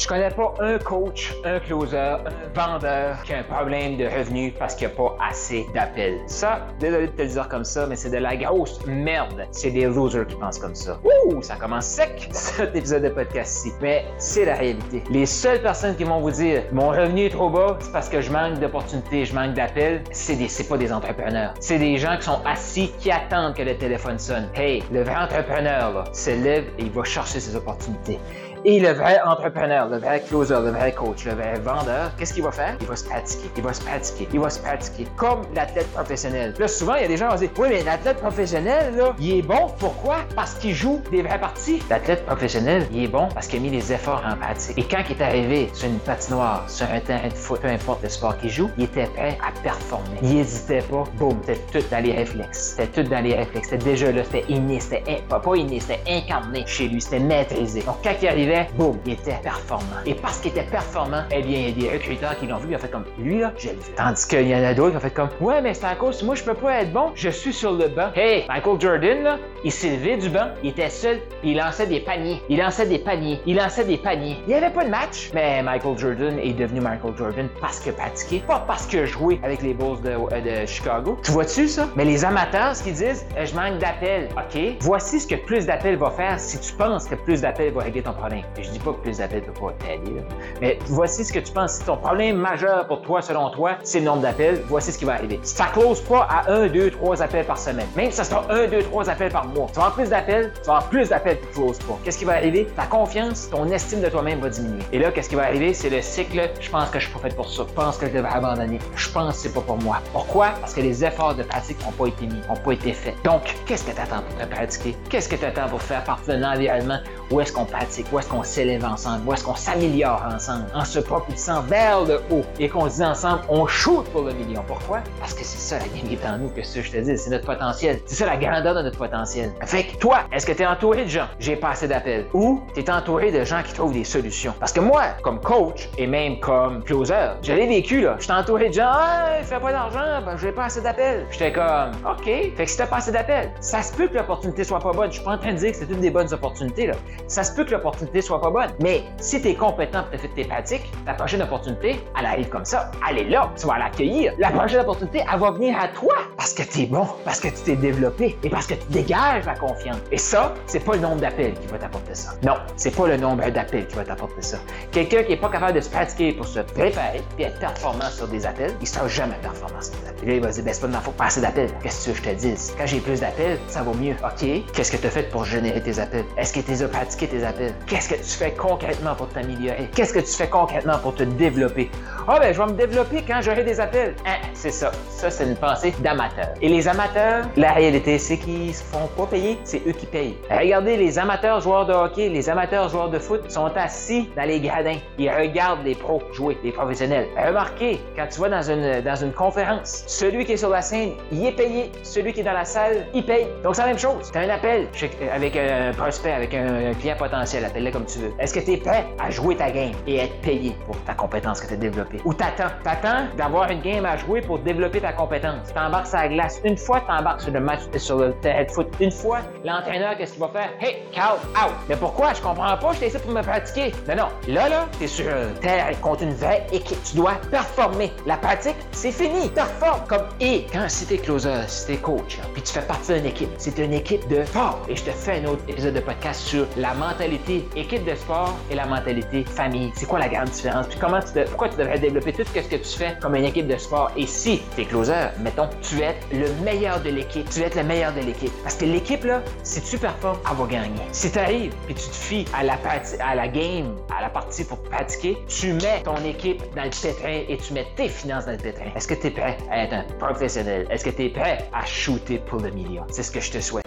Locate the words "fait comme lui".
62.78-63.40